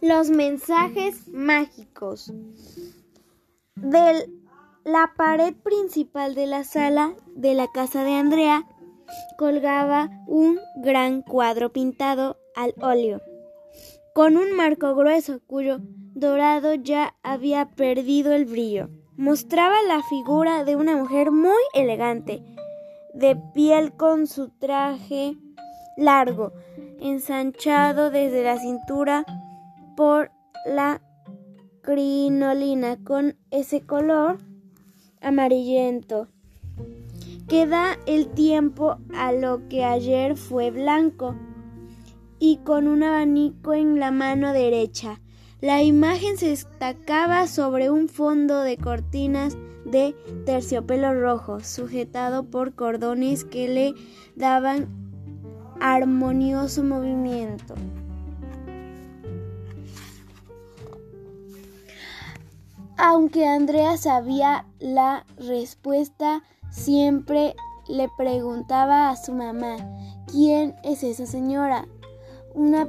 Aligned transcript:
Los 0.00 0.30
mensajes 0.30 1.26
mágicos. 1.26 2.32
De 3.74 4.30
la 4.84 5.12
pared 5.16 5.54
principal 5.54 6.36
de 6.36 6.46
la 6.46 6.62
sala 6.62 7.14
de 7.34 7.54
la 7.54 7.66
casa 7.66 8.04
de 8.04 8.14
Andrea 8.14 8.64
colgaba 9.36 10.08
un 10.28 10.60
gran 10.76 11.22
cuadro 11.22 11.72
pintado 11.72 12.36
al 12.54 12.74
óleo, 12.80 13.20
con 14.14 14.36
un 14.36 14.52
marco 14.52 14.94
grueso 14.94 15.40
cuyo 15.46 15.78
dorado 16.14 16.74
ya 16.74 17.16
había 17.24 17.66
perdido 17.66 18.34
el 18.34 18.44
brillo. 18.44 18.90
Mostraba 19.16 19.82
la 19.88 20.04
figura 20.04 20.62
de 20.62 20.76
una 20.76 20.96
mujer 20.96 21.32
muy 21.32 21.62
elegante, 21.74 22.44
de 23.14 23.34
piel 23.52 23.92
con 23.94 24.28
su 24.28 24.50
traje 24.50 25.36
largo, 25.96 26.52
ensanchado 27.00 28.10
desde 28.10 28.44
la 28.44 28.58
cintura 28.58 29.24
por 29.98 30.30
la 30.64 31.02
crinolina 31.82 33.02
con 33.02 33.36
ese 33.50 33.80
color 33.80 34.38
amarillento 35.20 36.28
que 37.48 37.66
da 37.66 37.98
el 38.06 38.28
tiempo 38.28 38.98
a 39.12 39.32
lo 39.32 39.68
que 39.68 39.82
ayer 39.82 40.36
fue 40.36 40.70
blanco 40.70 41.34
y 42.38 42.58
con 42.58 42.86
un 42.86 43.02
abanico 43.02 43.74
en 43.74 43.98
la 43.98 44.12
mano 44.12 44.52
derecha. 44.52 45.20
La 45.60 45.82
imagen 45.82 46.38
se 46.38 46.50
destacaba 46.50 47.48
sobre 47.48 47.90
un 47.90 48.08
fondo 48.08 48.62
de 48.62 48.76
cortinas 48.76 49.58
de 49.84 50.14
terciopelo 50.46 51.12
rojo, 51.12 51.58
sujetado 51.58 52.44
por 52.44 52.72
cordones 52.76 53.44
que 53.44 53.66
le 53.66 53.94
daban 54.36 54.86
armonioso 55.80 56.84
movimiento. 56.84 57.74
Aunque 63.00 63.46
Andrea 63.46 63.96
sabía 63.96 64.66
la 64.80 65.24
respuesta, 65.36 66.42
siempre 66.68 67.54
le 67.86 68.08
preguntaba 68.16 69.08
a 69.08 69.16
su 69.16 69.32
mamá, 69.32 69.76
¿quién 70.26 70.74
es 70.82 71.04
esa 71.04 71.24
señora? 71.24 71.86
Una 72.54 72.88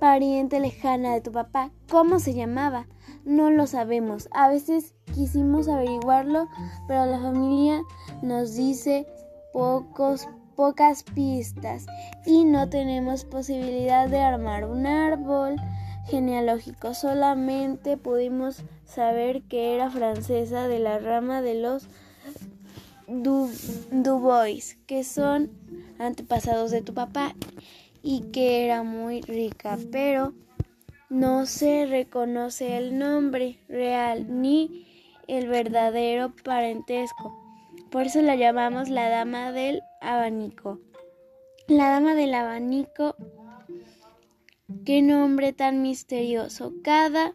pariente 0.00 0.60
lejana 0.60 1.12
de 1.12 1.20
tu 1.20 1.30
papá. 1.30 1.70
¿Cómo 1.90 2.20
se 2.20 2.32
llamaba? 2.32 2.86
No 3.26 3.50
lo 3.50 3.66
sabemos. 3.66 4.30
A 4.32 4.48
veces 4.48 4.94
quisimos 5.14 5.68
averiguarlo, 5.68 6.48
pero 6.86 7.04
la 7.04 7.18
familia 7.18 7.82
nos 8.22 8.56
dice 8.56 9.06
pocos 9.52 10.26
pocas 10.56 11.04
pistas 11.04 11.86
y 12.26 12.44
no 12.44 12.68
tenemos 12.68 13.24
posibilidad 13.24 14.08
de 14.08 14.18
armar 14.18 14.64
un 14.64 14.86
árbol 14.88 15.54
genealógico. 16.08 16.94
Solamente 16.94 17.96
pudimos 17.96 18.62
saber 18.84 19.42
que 19.42 19.74
era 19.74 19.90
francesa 19.90 20.68
de 20.68 20.78
la 20.78 20.98
rama 20.98 21.42
de 21.42 21.54
los 21.54 21.86
Dubois, 23.06 24.76
que 24.86 25.04
son 25.04 25.50
antepasados 25.98 26.70
de 26.70 26.82
tu 26.82 26.94
papá 26.94 27.34
y 28.02 28.30
que 28.32 28.64
era 28.64 28.82
muy 28.82 29.22
rica, 29.22 29.78
pero 29.90 30.34
no 31.08 31.46
se 31.46 31.86
reconoce 31.86 32.76
el 32.76 32.98
nombre 32.98 33.60
real 33.68 34.40
ni 34.40 34.86
el 35.26 35.48
verdadero 35.48 36.34
parentesco. 36.44 37.34
Por 37.90 38.06
eso 38.06 38.20
la 38.20 38.36
llamamos 38.36 38.90
la 38.90 39.08
dama 39.08 39.52
del 39.52 39.82
abanico. 40.00 40.80
La 41.66 41.90
dama 41.90 42.14
del 42.14 42.34
abanico, 42.34 43.16
qué 44.84 45.02
nombre 45.02 45.52
tan 45.52 45.82
misterioso. 45.82 46.72
Cada 46.82 47.34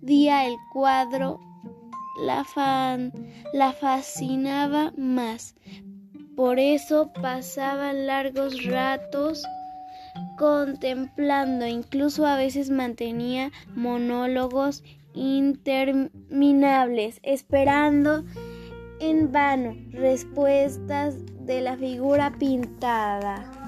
día 0.00 0.46
el 0.46 0.54
cuadro 0.72 1.40
la, 2.20 2.44
la 3.52 3.72
fascinaba 3.72 4.92
más. 4.96 5.54
Por 6.36 6.58
eso 6.58 7.12
pasaban 7.12 8.06
largos 8.06 8.64
ratos 8.64 9.44
contemplando, 10.36 11.66
incluso 11.66 12.26
a 12.26 12.36
veces 12.36 12.70
mantenía 12.70 13.50
monólogos 13.74 14.82
interminables, 15.14 17.20
esperando 17.22 18.24
en 19.00 19.32
vano 19.32 19.76
respuestas 19.90 21.16
de 21.46 21.60
la 21.60 21.76
figura 21.76 22.32
pintada. 22.38 23.63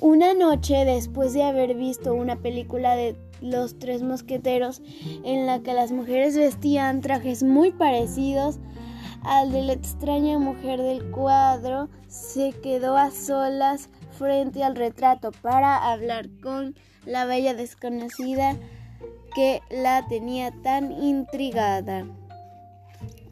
Una 0.00 0.32
noche, 0.32 0.86
después 0.86 1.34
de 1.34 1.42
haber 1.42 1.74
visto 1.74 2.14
una 2.14 2.36
película 2.36 2.96
de 2.96 3.16
Los 3.42 3.78
Tres 3.78 4.02
Mosqueteros, 4.02 4.80
en 5.24 5.44
la 5.44 5.60
que 5.60 5.74
las 5.74 5.92
mujeres 5.92 6.38
vestían 6.38 7.02
trajes 7.02 7.42
muy 7.42 7.70
parecidos 7.70 8.60
al 9.24 9.52
de 9.52 9.60
la 9.60 9.74
extraña 9.74 10.38
mujer 10.38 10.80
del 10.80 11.10
cuadro, 11.10 11.90
se 12.08 12.52
quedó 12.62 12.96
a 12.96 13.10
solas 13.10 13.90
frente 14.16 14.64
al 14.64 14.74
retrato 14.74 15.32
para 15.32 15.92
hablar 15.92 16.30
con 16.42 16.74
la 17.04 17.26
bella 17.26 17.52
desconocida 17.52 18.56
que 19.34 19.60
la 19.70 20.08
tenía 20.08 20.50
tan 20.62 20.92
intrigada. 20.92 22.06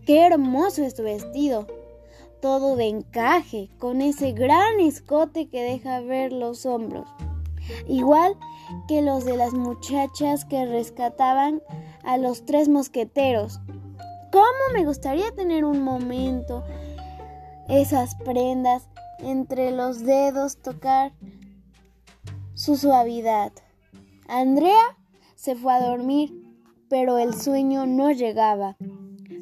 Qué 0.05 0.27
hermoso 0.27 0.85
es 0.85 0.95
tu 0.95 1.03
vestido, 1.03 1.67
todo 2.41 2.77
de 2.77 2.89
encaje, 2.89 3.71
con 3.79 4.01
ese 4.01 4.33
gran 4.33 4.81
escote 4.81 5.49
que 5.49 5.63
deja 5.63 6.01
ver 6.01 6.33
los 6.33 6.67
hombros, 6.67 7.09
igual 7.87 8.37
que 8.87 9.03
los 9.03 9.25
de 9.25 9.37
las 9.37 9.53
muchachas 9.53 10.45
que 10.45 10.67
rescataban 10.67 11.63
a 12.05 12.19
los 12.19 12.45
tres 12.45 12.69
mosqueteros. 12.69 13.61
¿Cómo 14.31 14.45
me 14.75 14.85
gustaría 14.85 15.31
tener 15.33 15.65
un 15.65 15.83
momento 15.83 16.65
esas 17.69 18.15
prendas 18.17 18.89
entre 19.21 19.71
los 19.71 20.05
dedos, 20.05 20.59
tocar 20.59 21.13
su 22.55 22.77
suavidad? 22.77 23.53
Andrea 24.29 24.97
se 25.35 25.55
fue 25.57 25.73
a 25.73 25.81
dormir, 25.81 26.35
pero 26.89 27.19
el 27.19 27.35
sueño 27.35 27.87
no 27.87 28.11
llegaba. 28.11 28.77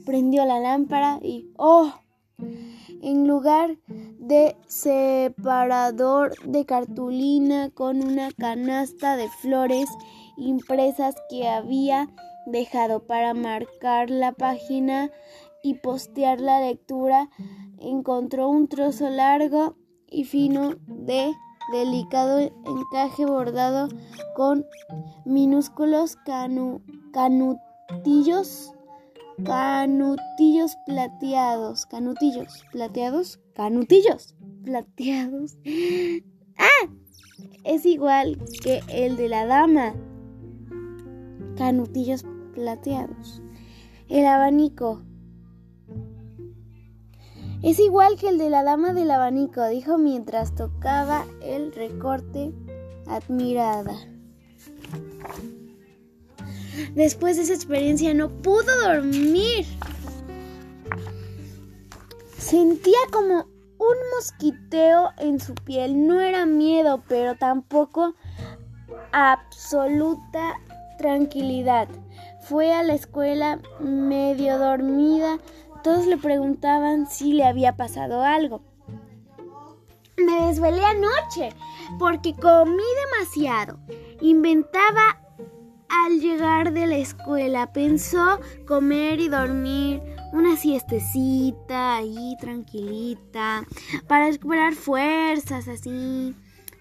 Prendió 0.05 0.45
la 0.45 0.61
lámpara 0.61 1.19
y 1.23 1.51
¡oh! 1.57 1.93
En 3.07 3.29
lugar 3.29 3.79
de 4.19 4.57
separador 4.67 6.35
de 6.45 6.67
cartulina 6.67 7.71
con 7.71 8.03
una 8.03 8.33
canasta 8.33 9.17
de 9.17 9.29
flores 9.29 9.89
impresas 10.37 11.15
que 11.31 11.47
había 11.47 12.09
dejado 12.47 13.07
para 13.07 13.33
marcar 13.33 14.11
la 14.11 14.33
página 14.33 15.13
y 15.63 15.75
postear 15.75 16.41
la 16.41 16.61
lectura, 16.61 17.31
encontró 17.79 18.49
un 18.49 18.67
trozo 18.67 19.09
largo 19.09 19.77
y 20.11 20.25
fino 20.25 20.75
de 20.89 21.33
delicado 21.73 22.41
encaje 22.41 23.25
bordado 23.25 23.87
con 24.35 24.67
minúsculos 25.25 26.17
canutillos, 27.13 28.73
canutillos 29.45 30.77
plateados, 30.87 31.87
canutillos 31.87 32.65
plateados, 32.73 33.41
canutillos 33.55 34.35
plateados. 34.65 35.57
¡Ah! 36.59 36.89
Es 37.65 37.85
igual 37.85 38.39
que 38.63 38.81
el 38.89 39.17
de 39.17 39.29
la 39.29 39.47
dama. 39.47 39.95
Canutillos 41.57 42.25
plateados. 42.55 43.43
El 44.09 44.27
abanico 44.27 45.03
es 47.63 47.81
igual 47.81 48.17
que 48.17 48.29
el 48.29 48.39
de 48.39 48.51
la 48.51 48.63
dama 48.63 48.93
del 48.93 49.11
abanico, 49.11 49.67
dijo 49.67 49.99
mientras 49.99 50.55
tocaba 50.55 51.25
el 51.41 51.73
recorte 51.73 52.53
admirada. 53.09 53.97
Después 56.95 57.37
de 57.37 57.43
esa 57.43 57.55
experiencia 57.55 58.15
no 58.15 58.29
pudo 58.29 58.67
dormir. 58.83 59.67
Sentía 62.39 62.99
como 63.13 63.47
un 63.79 63.97
mosquiteo 64.15 65.11
en 65.19 65.41
su 65.41 65.55
piel. 65.55 66.07
No 66.07 66.21
era 66.21 66.47
miedo, 66.47 67.03
pero 67.09 67.37
tampoco 67.37 68.15
absoluta 69.13 70.61
tranquilidad. 70.99 71.89
Fue 72.43 72.73
a 72.73 72.83
la 72.83 72.95
escuela 72.95 73.61
medio 73.81 74.59
dormida 74.59 75.39
todos 75.87 76.07
le 76.09 76.17
preguntaban 76.17 77.07
si 77.07 77.33
le 77.33 77.45
había 77.45 77.77
pasado 77.77 78.25
algo. 78.25 78.61
Me 80.17 80.49
desvelé 80.49 80.85
anoche 80.85 81.51
porque 81.97 82.35
comí 82.35 82.83
demasiado. 83.05 83.79
Inventaba 84.21 85.21
al 85.89 86.21
llegar 86.21 86.73
de 86.73 86.87
la 86.87 86.97
escuela. 86.97 87.73
Pensó 87.73 88.41
comer 88.67 89.21
y 89.21 89.29
dormir 89.29 90.01
una 90.33 90.57
siestecita 90.57 91.97
ahí 91.97 92.37
tranquilita 92.41 93.65
para 94.07 94.29
recuperar 94.29 94.75
fuerzas 94.75 95.69
así, 95.69 96.35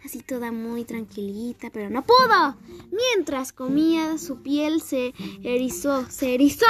así 0.04 0.22
toda 0.22 0.52
muy 0.52 0.86
tranquilita, 0.86 1.70
pero 1.72 1.90
no 1.90 2.04
pudo. 2.04 2.56
Mientras 2.92 3.54
comía 3.54 4.18
su 4.18 4.42
piel 4.42 4.82
se 4.82 5.14
erizó, 5.44 6.06
se 6.10 6.34
erizó 6.34 6.66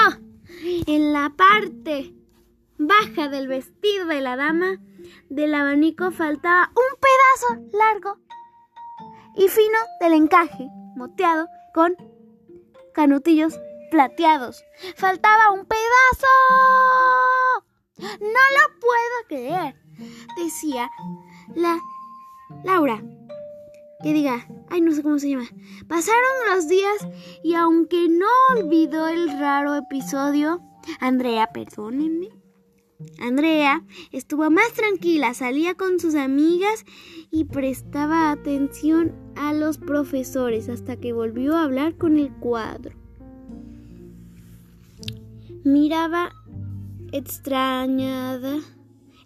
en 0.88 1.14
la 1.14 1.34
parte 1.36 2.14
baja 2.78 3.30
del 3.30 3.48
vestido 3.48 4.06
de 4.08 4.22
la 4.22 4.36
dama 4.36 4.80
del 5.30 5.54
abanico 5.54 6.12
faltaba 6.12 6.70
un 6.70 7.00
pedazo 7.00 7.78
largo 7.78 8.20
y 9.36 9.48
fino 9.48 9.78
del 10.00 10.14
encaje, 10.14 10.68
moteado 10.96 11.48
con 11.74 11.96
canutillos 12.96 13.60
plateados. 13.92 14.64
Faltaba 14.96 15.52
un 15.52 15.66
pedazo. 15.66 16.34
No 17.98 18.08
lo 18.18 18.80
puedo 18.80 19.28
creer, 19.28 19.76
decía 20.38 20.90
la 21.56 21.80
Laura. 22.64 23.02
Que 24.04 24.14
diga, 24.14 24.48
ay, 24.70 24.82
no 24.82 24.92
sé 24.92 25.02
cómo 25.02 25.20
se 25.20 25.30
llama. 25.30 25.48
Pasaron 25.88 26.54
los 26.54 26.68
días 26.68 27.08
y 27.44 27.56
aunque 27.56 28.08
no 28.10 28.28
olvidó 28.56 29.08
el 29.08 29.40
raro 29.40 29.76
episodio, 29.76 30.62
Andrea, 31.00 31.48
perdónenme, 31.54 32.30
Andrea 33.20 33.84
estuvo 34.12 34.50
más 34.50 34.74
tranquila, 34.74 35.34
salía 35.34 35.76
con 35.76 36.00
sus 36.00 36.16
amigas 36.16 36.86
y 37.32 37.46
prestaba 37.46 38.32
atención 38.32 39.14
a 39.36 39.54
los 39.54 39.78
profesores 39.78 40.70
hasta 40.70 40.98
que 40.98 41.14
volvió 41.14 41.56
a 41.56 41.64
hablar 41.64 41.98
con 41.98 42.18
el 42.18 42.32
cuadro. 42.32 42.96
Miraba 45.64 46.32
extrañada 47.12 48.60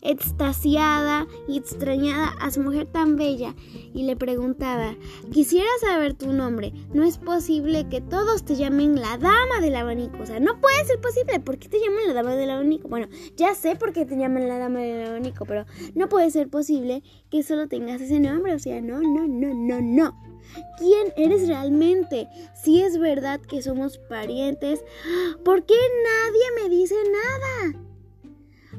extasiada 0.02 1.28
y 1.48 1.58
extrañada 1.58 2.30
a 2.40 2.52
su 2.52 2.62
mujer 2.62 2.88
tan 2.88 3.16
bella 3.16 3.56
y 3.94 4.04
le 4.04 4.16
preguntaba, 4.16 4.96
quisiera 5.32 5.70
saber 5.82 6.14
tu 6.14 6.32
nombre, 6.32 6.74
no 6.94 7.04
es 7.04 7.18
posible 7.18 7.88
que 7.90 8.02
todos 8.02 8.44
te 8.44 8.56
llamen 8.56 9.00
la 9.00 9.18
dama 9.18 9.60
del 9.62 9.76
abanico, 9.76 10.18
o 10.22 10.26
sea, 10.26 10.40
no 10.40 10.60
puede 10.60 10.86
ser 10.86 11.00
posible, 11.02 11.40
¿por 11.40 11.58
qué 11.58 11.70
te 11.70 11.80
llaman 11.80 12.08
la 12.08 12.14
dama 12.14 12.36
del 12.36 12.50
abanico? 12.50 12.88
Bueno, 12.88 13.08
ya 13.36 13.56
sé 13.56 13.76
por 13.76 13.94
qué 13.94 14.06
te 14.06 14.18
llaman 14.18 14.48
la 14.48 14.58
dama 14.58 14.80
del 14.80 15.08
abanico, 15.08 15.46
pero 15.46 15.66
no 15.96 16.10
puede 16.10 16.32
ser 16.32 16.50
posible 16.50 17.04
que 17.30 17.44
solo 17.44 17.68
tengas 17.68 18.02
ese 18.02 18.20
nombre, 18.20 18.54
o 18.54 18.60
sea, 18.60 18.82
no, 18.82 19.00
no, 19.02 19.28
no, 19.28 19.54
no, 19.54 19.82
no. 19.82 20.30
¿Quién 20.78 21.14
eres 21.16 21.48
realmente? 21.48 22.28
Si 22.56 22.82
es 22.82 22.98
verdad 22.98 23.40
que 23.40 23.62
somos 23.62 23.98
parientes, 23.98 24.84
¿por 25.44 25.64
qué 25.64 25.76
nadie 25.76 26.64
me 26.64 26.76
dice 26.76 26.96
nada? 27.12 27.89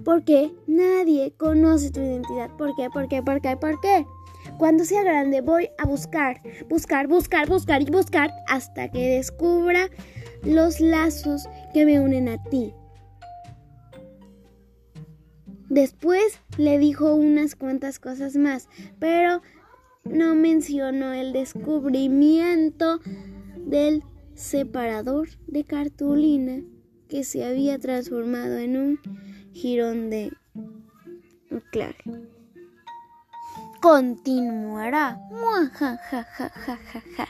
Porque 0.04 0.52
nadie 0.66 1.32
conoce 1.36 1.90
tu 1.90 2.00
identidad. 2.00 2.50
¿Por 2.56 2.74
qué? 2.76 2.88
¿Por 2.90 3.08
qué? 3.08 3.22
¿Por 3.22 3.40
qué? 3.40 3.56
¿Por 3.56 3.80
qué? 3.80 4.06
Cuando 4.58 4.84
sea 4.84 5.02
grande 5.02 5.40
voy 5.40 5.68
a 5.78 5.86
buscar, 5.86 6.40
buscar, 6.68 7.06
buscar, 7.06 7.48
buscar 7.48 7.82
y 7.82 7.86
buscar 7.86 8.30
hasta 8.48 8.90
que 8.90 9.16
descubra 9.16 9.90
los 10.42 10.80
lazos 10.80 11.48
que 11.74 11.84
me 11.84 12.00
unen 12.00 12.28
a 12.28 12.42
ti. 12.44 12.72
Después 15.68 16.40
le 16.56 16.78
dijo 16.78 17.14
unas 17.14 17.54
cuantas 17.54 18.00
cosas 18.00 18.34
más, 18.34 18.68
pero 18.98 19.40
no 20.04 20.34
mencionó 20.34 21.12
el 21.12 21.32
descubrimiento 21.32 23.00
del 23.56 24.02
separador 24.34 25.28
de 25.46 25.64
cartulina 25.64 26.62
que 27.08 27.24
se 27.24 27.44
había 27.44 27.78
transformado 27.78 28.58
en 28.58 28.76
un 28.76 29.00
jirón 29.52 30.10
de 30.10 30.32
claro. 31.70 31.96
Continuará. 33.80 35.18
Ja, 37.16 37.28